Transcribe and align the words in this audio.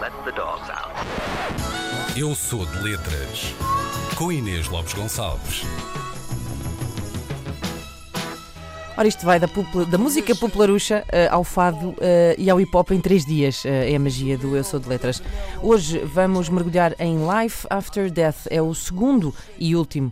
Let 0.00 0.12
the 0.24 0.32
dogs 0.32 0.68
out? 0.68 0.90
Eu 2.16 2.34
sou 2.34 2.66
de 2.66 2.78
letras. 2.82 3.54
Com 4.16 4.32
Inês 4.32 4.68
Lopes 4.68 4.94
Gonçalves. 4.94 5.62
Ora, 8.98 9.08
isto 9.08 9.26
vai 9.26 9.38
da, 9.38 9.46
da 9.90 9.98
música 9.98 10.34
popularucha 10.34 11.04
eh, 11.12 11.28
ao 11.30 11.44
fado 11.44 11.94
eh, 12.00 12.34
e 12.38 12.48
ao 12.48 12.58
hip 12.58 12.74
hop 12.74 12.92
em 12.92 13.00
três 13.00 13.26
dias. 13.26 13.62
eh, 13.66 13.92
é 13.92 13.96
a 13.96 13.98
magia 13.98 14.38
do 14.38 14.56
Eu 14.56 14.64
Sou 14.64 14.80
de 14.80 14.88
Letras. 14.88 15.22
Hoje 15.62 15.98
vamos 15.98 16.48
mergulhar 16.48 16.94
em 16.98 17.18
Life 17.18 17.66
After 17.68 18.10
Death. 18.10 18.46
É 18.48 18.62
o 18.62 18.72
segundo 18.74 19.34
e 19.58 19.76
último 19.76 20.10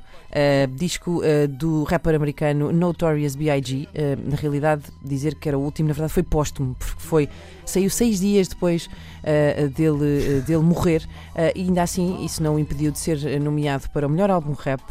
disco 0.74 1.22
do 1.48 1.84
rapper 1.84 2.16
americano 2.16 2.72
Notorious 2.72 3.36
B.I.G. 3.36 3.88
Na 4.26 4.34
realidade, 4.34 4.82
dizer 5.00 5.36
que 5.36 5.48
era 5.48 5.56
o 5.56 5.62
último, 5.62 5.86
na 5.86 5.94
verdade, 5.94 6.12
foi 6.12 6.24
póstumo, 6.24 6.74
porque 6.76 7.00
foi, 7.00 7.28
saiu 7.64 7.88
seis 7.88 8.18
dias 8.18 8.48
depois 8.48 8.90
dele, 9.76 10.40
dele 10.44 10.62
morrer. 10.64 11.06
e 11.54 11.60
ainda 11.60 11.84
assim, 11.84 12.24
isso 12.24 12.42
não 12.42 12.56
o 12.56 12.58
impediu 12.58 12.90
de 12.90 12.98
ser 12.98 13.40
nomeado 13.40 13.88
para 13.90 14.08
o 14.08 14.10
melhor 14.10 14.28
álbum 14.28 14.54
rap, 14.54 14.82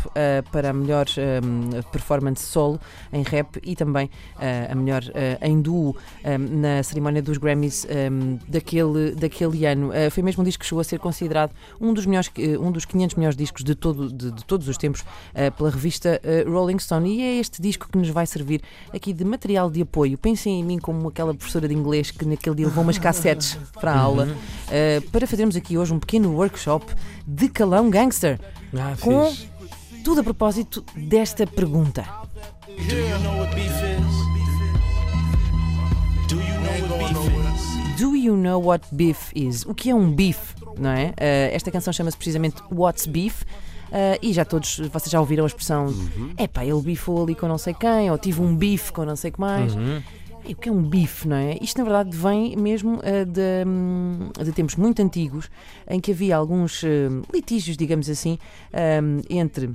para 0.50 0.70
a 0.70 0.74
melhor 0.74 1.08
eh, 1.18 1.82
performance 1.92 2.46
solo 2.46 2.80
em 3.12 3.22
rap 3.22 3.60
e 3.64 3.76
também 3.76 3.83
eh, 4.40 4.68
a 4.70 4.76
melhor 4.76 5.04
eh, 5.14 5.38
em 5.42 5.62
duo 5.62 5.96
eh, 6.24 6.38
na 6.38 6.84
cerimónia 6.84 7.22
dos 7.22 7.38
Grammys 7.38 7.86
daquele, 8.48 9.12
daquele 9.12 9.66
ano. 9.66 9.92
Foi 10.12 10.24
mesmo 10.24 10.42
um 10.42 10.46
disco 10.46 10.62
que 10.62 10.66
chegou 10.66 10.82
a 10.82 10.84
ser 10.84 11.00
considerado 11.00 11.52
um 11.80 11.94
dos, 11.94 12.06
melhores, 12.06 12.32
um 12.60 12.72
dos 12.72 12.86
500 12.86 13.16
melhores 13.16 13.38
discos 13.38 13.64
de, 13.64 13.76
todo, 13.76 14.12
de, 14.12 14.32
de 14.32 14.46
todos 14.46 14.68
os 14.68 14.78
tempos 14.78 15.04
pela 15.58 15.70
revista 15.70 16.22
Rolling 16.48 16.80
Stone. 16.80 17.18
E 17.18 17.22
é 17.22 17.40
este 17.40 17.62
disco 17.62 17.88
que 17.90 17.98
nos 17.98 18.10
vai 18.10 18.26
servir 18.26 18.62
aqui 18.94 19.14
de 19.14 19.24
material 19.26 19.70
de 19.70 19.82
apoio. 19.82 20.18
Pensem 20.18 20.60
em 20.60 20.64
mim 20.64 20.80
como 20.80 21.08
aquela 21.08 21.34
professora 21.34 21.68
de 21.68 21.74
inglês 21.74 22.12
que 22.12 22.26
naquele 22.26 22.56
dia 22.56 22.68
levou 22.68 22.84
umas 22.84 22.98
cassetes 23.00 23.58
para 23.80 23.92
a 23.92 24.00
aula 24.00 24.28
eh, 24.70 25.02
para 25.12 25.28
fazermos 25.28 25.56
aqui 25.56 25.78
hoje 25.78 25.94
um 25.94 26.00
pequeno 26.00 26.34
workshop 26.34 26.86
de 27.28 27.50
calão 27.50 27.90
gangster. 27.90 28.40
Ah, 28.74 28.96
Com 29.00 29.30
fixe. 29.30 29.48
tudo 30.04 30.22
a 30.22 30.24
propósito 30.24 30.84
desta 30.96 31.46
pergunta. 31.46 32.06
Do 32.78 32.96
you 32.96 33.18
know 33.20 33.38
what 33.40 33.56
beef 33.56 33.72
is? 33.84 34.14
Do 36.28 36.36
you 36.36 36.58
know 36.60 36.98
what 36.98 37.14
beef 37.14 37.28
is? 37.56 37.98
Do 38.00 38.16
you 38.16 38.36
know 38.36 38.60
what 38.60 38.88
beef 38.96 39.32
is? 39.36 39.66
O 39.66 39.74
que 39.74 39.90
é 39.92 39.96
um 39.96 40.12
beef, 40.12 40.56
não 40.78 40.90
é? 40.90 41.14
Eh, 41.18 41.52
esta 41.54 41.70
canção 41.72 41.94
chama-se 41.94 42.18
precisamente 42.18 42.62
What's 42.72 43.06
Beef. 43.06 43.44
eh, 43.92 44.18
e 44.22 44.34
já 44.34 44.44
todos, 44.44 44.80
vocês 44.92 45.12
já 45.12 45.20
ouviram 45.20 45.44
a 45.44 45.48
expressão 45.48 45.94
epá, 46.40 46.66
ele 46.66 46.82
bifou 46.82 47.22
ali 47.24 47.36
com 47.36 47.48
não 47.48 47.58
sei 47.60 47.74
quem, 47.76 48.10
ou 48.10 48.18
tive 48.18 48.42
um 48.42 48.56
bife 48.56 48.92
com 48.92 49.06
não 49.06 49.16
sei 49.16 49.30
o 49.30 49.34
que 49.34 49.40
mais. 49.40 49.74
E 50.46 50.52
o 50.54 50.56
que 50.58 50.68
é 50.68 50.72
um 50.72 50.82
bife, 50.82 51.26
não 51.28 51.38
é? 51.38 51.58
Isto 51.62 51.78
na 51.78 51.84
verdade 51.86 52.18
vem 52.18 52.56
mesmo 52.58 53.00
eh, 53.04 53.24
de, 53.24 53.64
hum, 53.66 54.30
de 54.44 54.52
tempos 54.52 54.76
muito 54.76 55.02
antigos 55.02 55.50
em 55.88 56.02
que 56.02 56.12
havia 56.12 56.36
alguns 56.36 56.84
eh, 56.84 57.08
litígios, 57.34 57.78
digamos 57.78 58.10
assim, 58.10 58.38
hum, 58.74 59.22
entre 59.30 59.70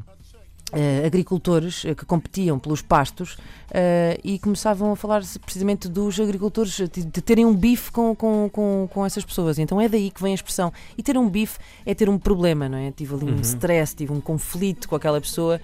eh, 0.70 1.06
agricultores 1.06 1.82
eh, 1.86 1.94
que 1.94 2.04
competiam 2.04 2.58
pelos 2.58 2.82
pastos 2.82 3.38
eh, 3.70 4.20
e 4.22 4.38
começavam 4.38 4.92
a 4.92 4.96
falar 4.96 5.22
precisamente 5.40 5.88
dos 5.88 6.20
agricultores 6.20 6.76
de, 6.92 7.06
de 7.06 7.22
terem 7.22 7.46
um 7.46 7.54
bife 7.54 7.90
com, 7.90 8.14
com, 8.14 8.50
com, 8.52 8.86
com 8.92 9.06
essas 9.06 9.24
pessoas. 9.24 9.58
Então 9.58 9.80
é 9.80 9.88
daí 9.88 10.10
que 10.10 10.22
vem 10.22 10.32
a 10.32 10.34
expressão. 10.34 10.70
E 10.98 11.02
ter 11.02 11.16
um 11.16 11.26
bife 11.26 11.58
é 11.86 11.94
ter 11.94 12.10
um 12.10 12.18
problema, 12.18 12.68
não 12.68 12.76
é? 12.76 12.90
Tive 12.90 13.14
ali 13.14 13.24
um 13.24 13.40
stress, 13.40 13.96
tive 13.96 14.12
um 14.12 14.20
conflito 14.20 14.90
com 14.90 14.94
aquela 14.94 15.18
pessoa 15.22 15.58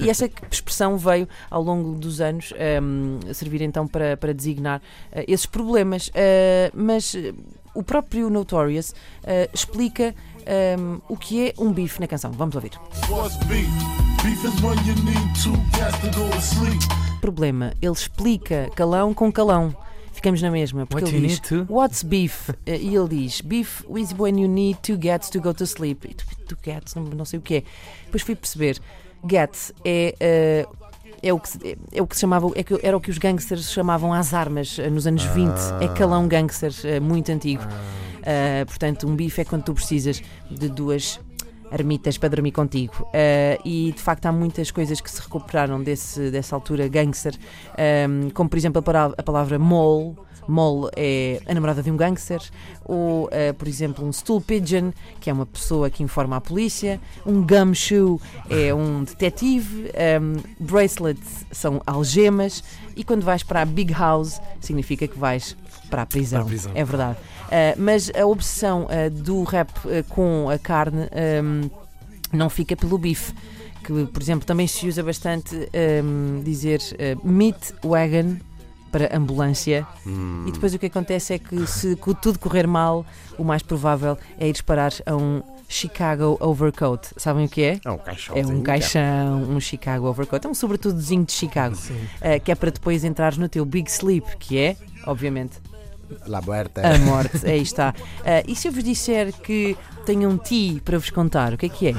e 0.00 0.10
essa 0.10 0.28
expressão 0.50 0.98
veio 0.98 1.26
ao 1.50 1.62
longo 1.62 1.94
dos 1.98 2.20
anos 2.20 2.52
ehm, 2.58 3.32
servir 3.32 3.62
então 3.62 3.86
para, 3.88 4.18
para 4.18 4.34
designar 4.34 4.82
esses 5.26 5.46
problemas. 5.46 6.10
Mas 6.74 7.16
o 7.74 7.82
próprio 7.82 8.28
Notorious 8.28 8.94
explica 9.52 10.14
ehm, 10.44 10.98
o 11.08 11.16
que 11.16 11.48
é 11.48 11.54
um 11.58 11.72
bife 11.72 12.00
na 12.00 12.06
canção. 12.06 12.30
Vamos 12.32 12.54
ouvir. 12.54 12.72
What's 13.08 13.36
beef? 13.46 14.11
Beef 14.22 14.44
is 14.44 14.60
when 14.62 14.76
you 14.86 14.94
need 15.04 15.34
two 15.42 15.56
cats 15.72 15.98
to 16.00 16.10
go 16.18 16.28
to 16.30 16.40
sleep. 16.40 16.80
problema. 17.20 17.72
Ele 17.80 17.92
explica 17.92 18.70
calão 18.74 19.12
com 19.14 19.30
calão. 19.32 19.74
Ficamos 20.12 20.40
na 20.42 20.50
mesma, 20.50 20.86
porque 20.86 21.04
What 21.06 21.16
ele 21.16 21.26
diz 21.28 21.40
to? 21.40 21.66
What's 21.68 22.02
beef? 22.02 22.50
Eh, 22.66 22.76
E 22.76 22.94
ele 22.94 23.08
diz 23.08 23.40
Beef 23.40 23.82
is 23.96 24.12
when 24.16 24.38
you 24.40 24.48
need 24.48 24.78
two 24.82 24.96
gets 25.00 25.28
to 25.30 25.40
go 25.40 25.52
to 25.54 25.64
sleep. 25.66 26.06
E 26.08 26.14
tu, 26.14 26.24
tu 26.48 26.56
gets, 26.64 26.94
não, 26.94 27.04
não 27.04 27.24
sei 27.24 27.38
o 27.38 27.42
que 27.42 27.56
é. 27.56 27.62
Depois 28.04 28.22
fui 28.22 28.34
perceber. 28.36 28.78
Get 29.28 29.72
é. 29.84 30.14
eh, 30.20 30.66
é 31.22 31.32
o, 31.32 31.38
que, 31.38 31.48
se- 31.48 31.78
é 31.92 32.02
o 32.02 32.06
que 32.06 32.14
se 32.16 32.20
chamava, 32.22 32.50
é 32.56 32.62
que, 32.64 32.78
era 32.82 32.96
o 32.96 33.00
que 33.00 33.10
os 33.10 33.18
gangsters 33.18 33.70
chamavam 33.72 34.12
às 34.12 34.34
armas 34.34 34.78
eh, 34.78 34.90
nos 34.90 35.06
anos 35.06 35.24
20. 35.24 35.52
É 35.80 35.88
calão 35.88 36.26
gangster, 36.28 36.72
muito 37.00 37.30
antigo. 37.32 37.62
Uh, 38.22 38.64
portanto, 38.66 39.04
um 39.08 39.16
bife 39.16 39.40
é 39.40 39.44
quando 39.44 39.64
tu 39.64 39.74
precisas 39.74 40.22
de 40.48 40.68
duas 40.68 41.18
ermitas 41.72 42.18
para 42.18 42.28
dormir 42.28 42.52
contigo. 42.52 42.94
Uh, 43.08 43.60
e 43.64 43.92
de 43.92 44.00
facto 44.02 44.26
há 44.26 44.32
muitas 44.32 44.70
coisas 44.70 45.00
que 45.00 45.10
se 45.10 45.20
recuperaram 45.20 45.82
desse, 45.82 46.30
dessa 46.30 46.54
altura 46.54 46.86
gangster, 46.88 47.34
um, 48.08 48.30
como 48.30 48.48
por 48.48 48.56
exemplo 48.56 48.78
a, 48.80 48.82
para- 48.82 49.14
a 49.16 49.22
palavra 49.22 49.58
mole. 49.58 50.14
Mole 50.48 50.90
é 50.96 51.40
a 51.46 51.54
namorada 51.54 51.84
de 51.84 51.88
um 51.88 51.96
gangster, 51.96 52.40
ou 52.84 53.26
uh, 53.26 53.54
por 53.56 53.68
exemplo 53.68 54.04
um 54.04 54.12
stool 54.12 54.40
pigeon, 54.40 54.90
que 55.20 55.30
é 55.30 55.32
uma 55.32 55.46
pessoa 55.46 55.88
que 55.88 56.02
informa 56.02 56.34
a 56.34 56.40
polícia, 56.40 57.00
um 57.24 57.46
gumshoe 57.46 58.18
é 58.50 58.74
um 58.74 59.04
detetive, 59.04 59.92
um, 60.20 60.42
bracelets 60.58 61.46
são 61.52 61.80
algemas, 61.86 62.64
e 62.96 63.04
quando 63.04 63.22
vais 63.22 63.44
para 63.44 63.62
a 63.62 63.64
big 63.64 63.92
house 63.92 64.40
significa 64.60 65.06
que 65.06 65.16
vais 65.16 65.56
para 65.88 66.02
a 66.02 66.06
prisão. 66.06 66.40
Para 66.40 66.46
a 66.46 66.48
prisão. 66.48 66.72
É 66.74 66.84
verdade. 66.84 67.18
Uh, 67.52 67.76
mas 67.76 68.10
a 68.18 68.24
obsessão 68.24 68.86
uh, 68.86 69.10
do 69.10 69.42
rap 69.42 69.70
uh, 69.84 70.02
com 70.08 70.48
a 70.48 70.58
carne 70.58 71.06
um, 71.44 71.70
não 72.32 72.48
fica 72.48 72.74
pelo 72.74 72.96
bife. 72.96 73.34
Que, 73.84 74.06
por 74.06 74.22
exemplo, 74.22 74.46
também 74.46 74.66
se 74.66 74.88
usa 74.88 75.02
bastante 75.02 75.68
um, 76.02 76.40
dizer 76.42 76.80
uh, 76.80 77.28
meat 77.28 77.74
wagon 77.84 78.36
para 78.90 79.14
ambulância. 79.14 79.86
Hum. 80.06 80.44
E 80.46 80.52
depois 80.52 80.72
o 80.72 80.78
que 80.78 80.86
acontece 80.86 81.34
é 81.34 81.38
que, 81.38 81.66
se 81.66 81.96
tudo 82.20 82.38
correr 82.38 82.66
mal, 82.66 83.04
o 83.36 83.44
mais 83.44 83.62
provável 83.62 84.16
é 84.38 84.48
ir 84.48 84.62
parar 84.62 84.92
a 85.04 85.14
um 85.14 85.42
Chicago 85.68 86.36
overcoat. 86.40 87.08
Sabem 87.16 87.46
o 87.46 87.48
que 87.48 87.62
é? 87.62 87.80
É 87.84 87.90
um 87.90 87.98
caixão. 87.98 88.36
É 88.36 88.46
um 88.46 88.62
caixão, 88.62 89.42
um 89.42 89.60
Chicago 89.60 90.06
overcoat. 90.06 90.46
É 90.46 90.50
um 90.50 90.54
sobretudozinho 90.54 91.24
de 91.24 91.32
Chicago. 91.32 91.76
Uh, 91.76 92.40
que 92.42 92.52
é 92.52 92.54
para 92.54 92.70
depois 92.70 93.02
entrares 93.02 93.36
no 93.36 93.48
teu 93.48 93.64
big 93.64 93.90
sleep, 93.90 94.36
que 94.38 94.58
é, 94.58 94.76
obviamente, 95.06 95.58
La 96.26 96.40
Buerta. 96.40 96.82
a 96.82 96.98
morte, 96.98 97.46
aí 97.46 97.62
está. 97.62 97.94
Ah, 98.24 98.42
e 98.46 98.54
se 98.54 98.68
eu 98.68 98.72
vos 98.72 98.84
disser 98.84 99.32
que 99.32 99.76
tenho 100.04 100.28
um 100.28 100.36
ti 100.36 100.80
para 100.84 100.98
vos 100.98 101.10
contar, 101.10 101.54
o 101.54 101.56
que 101.56 101.66
é 101.66 101.68
que 101.68 101.88
é? 101.88 101.92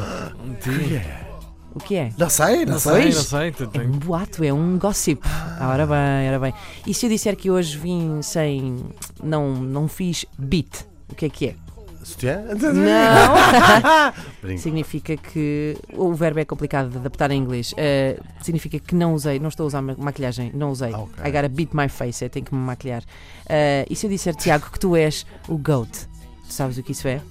O 1.75 1.79
que 1.79 1.95
é? 1.95 2.11
Não 2.17 2.29
sei, 2.29 2.65
não, 2.65 2.73
Não 2.73 2.79
sei. 2.79 3.05
Não 3.05 3.21
sei. 3.23 3.51
tu 3.51 3.69
É 3.73 3.79
um 3.79 3.91
boato, 3.91 4.43
é 4.43 4.53
um 4.53 4.77
gossip. 4.77 5.21
Ah, 5.25 5.69
ora 5.69 5.87
bem, 5.87 6.29
ora 6.29 6.39
bem. 6.39 6.53
E 6.85 6.93
se 6.93 7.05
eu 7.05 7.09
disser 7.09 7.35
que 7.35 7.49
hoje 7.49 7.77
vim 7.77 8.21
sem. 8.21 8.85
Não, 9.23 9.55
não 9.55 9.87
fiz 9.87 10.25
beat, 10.37 10.85
o 11.09 11.15
que 11.15 11.25
é 11.25 11.29
que 11.29 11.47
é? 11.47 11.55
Sutiã? 12.03 12.41
Não! 12.43 14.57
Significa 14.57 15.15
que. 15.17 15.77
O 15.93 16.13
verbo 16.13 16.39
é 16.39 16.45
complicado 16.45 16.89
de 16.89 16.97
adaptar 16.97 17.31
em 17.31 17.39
inglês. 17.39 17.73
Ah, 17.77 18.21
significa 18.41 18.79
que 18.79 18.95
não 18.95 19.13
usei, 19.13 19.39
não 19.39 19.49
estou 19.49 19.65
a 19.65 19.67
usar 19.67 19.81
ma- 19.81 19.95
maquilhagem, 19.97 20.51
não 20.53 20.71
usei. 20.71 20.93
Ok. 20.93 21.23
I 21.25 21.31
gotta 21.31 21.49
beat 21.49 21.69
my 21.73 21.89
face, 21.89 22.23
eu 22.23 22.29
tenho 22.29 22.45
que 22.45 22.53
me 22.53 22.61
maquilhar. 22.61 23.03
Ah, 23.49 23.85
e 23.89 23.95
se 23.95 24.05
eu 24.05 24.09
disser, 24.09 24.35
Tiago, 24.35 24.69
que 24.71 24.79
tu 24.79 24.95
és 24.95 25.25
o 25.47 25.57
GOAT? 25.57 25.89
Tu 25.89 26.53
sabes 26.53 26.77
o 26.77 26.83
que 26.83 26.91
isso 26.91 27.07
é? 27.07 27.21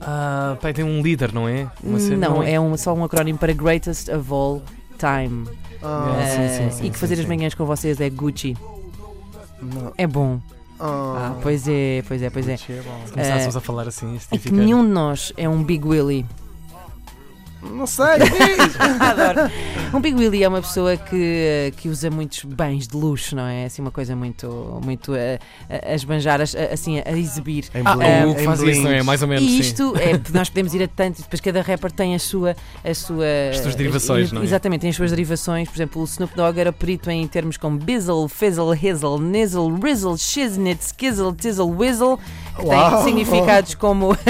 Ah, 0.00 0.56
pai, 0.60 0.72
tem 0.72 0.84
um 0.84 1.02
líder, 1.02 1.32
não 1.32 1.48
é? 1.48 1.68
Uma 1.82 1.98
cena- 2.00 2.28
não, 2.28 2.42
é 2.42 2.58
um, 2.58 2.76
só 2.76 2.94
um 2.94 3.04
acrónimo 3.04 3.38
para 3.38 3.52
Greatest 3.52 4.08
of 4.08 4.32
All 4.32 4.62
Time. 4.98 5.46
Ah, 5.82 6.16
Ah, 6.20 6.26
sim, 6.26 6.48
sim, 6.48 6.70
sim, 6.78 6.86
e 6.86 6.90
que 6.90 6.96
sim, 6.96 7.00
fazer 7.00 7.14
as 7.14 7.20
sim. 7.20 7.26
manhãs 7.26 7.54
com 7.54 7.64
vocês 7.66 8.00
é 8.00 8.08
Gucci. 8.08 8.56
Não. 9.62 9.92
É 9.98 10.06
bom. 10.06 10.40
Ah, 10.80 11.32
Ah, 11.36 11.40
pois 11.42 11.68
é, 11.68 12.02
pois 12.08 12.22
é, 12.22 12.30
pois 12.30 12.48
é. 12.48 12.56
Se 12.56 12.66
começássemos 13.12 13.56
a 13.56 13.60
falar 13.60 13.86
assim, 13.88 14.14
isto 14.16 14.34
É 14.34 14.38
que 14.38 14.44
significa. 14.44 14.56
nenhum 14.56 14.84
de 14.84 14.90
nós 14.92 15.32
é 15.36 15.48
um 15.48 15.62
Big 15.62 15.86
Willy. 15.86 16.24
Não 17.62 17.86
sei, 17.86 18.06
diz. 18.18 18.76
Adoro. 19.00 19.50
Um 19.92 20.00
Big 20.00 20.16
Willy 20.16 20.42
é 20.44 20.48
uma 20.48 20.62
pessoa 20.62 20.96
que, 20.96 21.72
que 21.76 21.88
usa 21.88 22.10
muitos 22.10 22.44
bens 22.44 22.86
de 22.88 22.96
luxo, 22.96 23.36
não 23.36 23.44
é? 23.46 23.64
Assim, 23.66 23.82
uma 23.82 23.90
coisa 23.90 24.16
muito, 24.16 24.80
muito 24.84 25.12
a, 25.14 25.16
a, 25.68 25.90
a 25.92 25.94
esbanjar, 25.94 26.40
a- 26.40 26.72
assim, 26.72 27.02
a 27.04 27.10
exibir. 27.18 27.64
Em 27.74 27.82
Ah, 27.84 27.96
bling, 27.96 28.30
o 28.30 28.34
que 28.34 28.40
em 28.42 28.44
faz 28.44 28.62
isso, 28.62 28.82
não 28.82 28.90
é? 28.90 29.02
Mais 29.02 29.20
ou 29.20 29.28
menos. 29.28 29.44
E 29.44 29.48
sim. 29.48 29.58
isto 29.60 29.94
é, 29.96 30.18
nós 30.32 30.48
podemos 30.48 30.72
ir 30.74 30.82
a 30.84 30.88
tanto, 30.88 31.18
e 31.18 31.22
depois 31.22 31.40
cada 31.40 31.60
rapper 31.60 31.92
tem 31.92 32.14
a 32.14 32.18
sua. 32.18 32.56
A 32.84 32.94
sua 32.94 33.24
As 33.50 33.58
suas 33.58 33.74
derivações, 33.74 34.32
não 34.32 34.40
é? 34.40 34.44
Exatamente, 34.44 34.80
tem 34.82 34.90
as 34.90 34.96
suas 34.96 35.10
derivações. 35.10 35.68
Por 35.68 35.76
exemplo, 35.76 36.00
o 36.00 36.04
Snoop 36.04 36.34
Dogg 36.34 36.58
era 36.58 36.72
perito 36.72 37.10
em 37.10 37.26
termos 37.28 37.56
como 37.58 37.76
bizzle, 37.78 38.26
fizzle, 38.28 38.72
hizzle, 38.74 39.18
nizzle, 39.20 39.68
rizzle, 39.82 40.16
shiznit, 40.16 40.80
skizzle, 40.82 41.34
tizzle, 41.34 41.66
whizzle, 41.70 42.18
que 42.56 42.64
Uau! 42.64 42.90
tem 42.96 43.04
significados 43.04 43.74
como. 43.74 44.16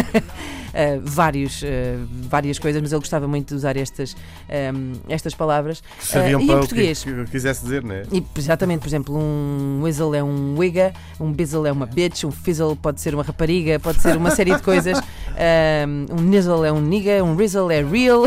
ah, 0.75 1.01
vários, 1.03 1.63
ah, 1.65 2.05
várias 2.29 2.59
coisas, 2.59 2.81
mas 2.81 2.93
ele 2.93 3.01
gostava 3.01 3.27
muito 3.27 3.49
de 3.49 3.55
usar 3.55 3.77
estas, 3.77 4.17
ahm, 4.49 4.93
estas 5.09 5.35
palavras. 5.35 5.81
Que 5.99 6.07
Sabiam 6.07 6.39
Ah, 6.39 6.43
e 6.43 6.45
em 6.45 6.47
para 6.47 6.57
o 6.57 6.61
que, 6.61 6.67
português? 6.69 7.05
que 7.05 7.11
eu 7.11 7.25
quisesse 7.25 7.63
dizer, 7.63 7.83
né? 7.83 8.05
E, 8.13 8.25
exatamente, 8.37 8.81
por 8.81 8.89
exemplo, 8.89 9.17
um 9.17 9.81
whistle 9.83 10.15
é 10.15 10.23
um 10.23 10.57
wigga, 10.57 10.93
um 11.19 11.33
bizzle 11.33 11.67
é 11.67 11.73
uma 11.73 11.87
bitch, 11.87 12.25
um 12.25 12.31
fizzle 12.31 12.77
pode 12.77 13.01
ser 13.01 13.15
uma 13.15 13.23
rapariga, 13.23 13.79
pode 13.79 14.01
ser 14.01 14.17
uma 14.17 14.31
série 14.31 14.55
de 14.55 14.63
coisas. 14.63 14.99
Um, 14.99 16.07
um 16.19 16.23
nizzle 16.23 16.65
é 16.65 16.73
um 16.73 16.81
nigga, 16.81 17.23
um 17.25 17.35
rizzle 17.37 17.71
é 17.71 17.83
real. 17.85 18.23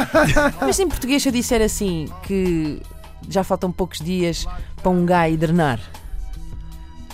Mas 0.60 0.78
em 0.78 0.88
português, 0.88 1.22
se 1.22 1.28
eu 1.28 1.32
disser 1.32 1.60
assim 1.62 2.08
que 2.22 2.80
já 3.28 3.44
faltam 3.44 3.70
poucos 3.70 3.98
dias 4.00 4.46
para 4.82 4.90
um 4.90 5.04
gá 5.04 5.28
hibernar, 5.28 5.80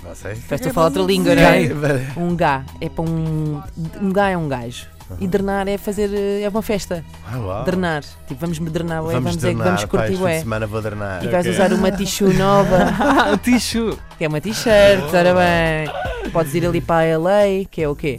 Não 0.07 0.15
sei. 0.15 0.35
Que 0.35 0.69
eu 0.69 0.73
falo 0.75 0.87
outra 0.87 1.03
língua, 1.03 1.35
não 1.35 1.43
é? 1.43 2.13
um 2.17 2.37
gá 2.37 2.65
é 2.81 2.89
para 2.89 3.05
um. 3.05 3.61
Um 4.01 4.13
gá 4.13 4.31
é 4.31 4.37
um 4.37 4.49
gajo. 4.49 4.87
Hibernar 5.21 5.69
é 5.69 5.79
fazer. 5.79 6.11
é 6.43 6.49
uma 6.49 6.63
festa. 6.63 7.05
Ah, 7.31 7.39
uau. 7.39 7.65
Drenar. 7.65 8.03
Tipo, 8.27 8.41
vamos 8.41 8.59
me 8.59 8.69
drenar, 8.69 9.05
ué, 9.05 9.13
Vamos, 9.13 9.25
vamos 9.25 9.37
dizer 9.37 9.49
que 9.51 9.55
drenar, 9.55 9.67
vamos 9.77 9.83
pá, 9.83 9.89
curtir, 9.89 10.05
este 10.13 10.17
fim 10.17 10.19
de 10.19 10.25
ué. 10.25 10.41
semana 10.41 10.67
vou 10.67 10.83
drenar. 10.83 11.25
E 11.25 11.29
vais 11.29 11.47
Ok. 11.47 11.53
usar 11.53 11.73
uma 11.73 11.93
tissue 11.93 12.35
nova. 12.35 12.79
Ah, 12.99 13.37
ticho! 13.39 13.97
que 14.19 14.25
é 14.25 14.29
uma 14.29 14.41
t-shirt, 14.41 15.05
ora 15.15 15.33
bem. 15.35 16.31
Podes 16.33 16.55
ir 16.55 16.67
ali 16.67 16.81
para 16.81 17.15
a 17.15 17.19
LA, 17.19 17.65
que 17.71 17.83
é 17.83 17.89
o 17.89 17.95
quê? 17.95 18.19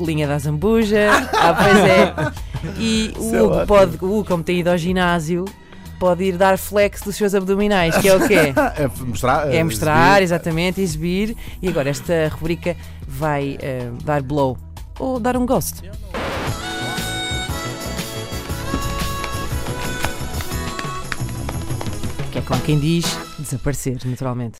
Linha 0.00 0.26
da 0.26 0.38
Zambuja. 0.38 1.10
Ah, 1.34 1.54
pois 1.54 1.78
é. 1.78 2.72
E 2.78 3.12
o 3.16 3.20
Isso 3.20 3.34
é 3.36 3.42
Hugo, 3.42 3.52
ótimo. 3.52 3.66
pode, 3.66 3.96
o 4.00 4.06
Hugo, 4.06 4.24
como 4.24 4.42
tem 4.42 4.60
ido 4.60 4.70
ao 4.70 4.78
ginásio, 4.78 5.44
pode 5.98 6.24
ir 6.24 6.36
dar 6.36 6.58
flex 6.58 7.02
dos 7.02 7.16
seus 7.16 7.34
abdominais, 7.34 7.96
que 7.96 8.08
é 8.08 8.14
o 8.14 8.26
quê? 8.26 8.54
É 8.76 8.88
mostrar. 9.04 9.52
É 9.52 9.56
eh, 9.56 9.64
mostrar, 9.64 10.08
exibir. 10.16 10.22
exatamente, 10.22 10.80
exibir. 10.80 11.36
E 11.62 11.68
agora 11.68 11.90
esta 11.90 12.28
rubrica 12.28 12.76
vai 13.06 13.58
eh, 13.60 13.90
dar 14.04 14.22
blow 14.22 14.56
ou 14.98 15.18
dar 15.18 15.36
um 15.36 15.46
ghost. 15.46 15.82
Que 22.32 22.38
é 22.38 22.42
como 22.42 22.60
quem 22.62 22.78
diz 22.78 23.18
desaparecer, 23.38 23.98
naturalmente. 24.04 24.54